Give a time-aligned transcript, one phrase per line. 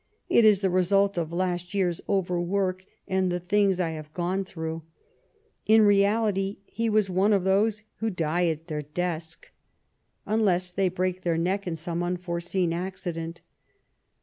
[0.29, 4.81] It is the result of last year's overwork and the things I have gone through."
[5.67, 9.51] In reality he was of those who die at their desk,
[10.25, 13.41] 214 Last Fights unless they break their neck in some unforeseen accident.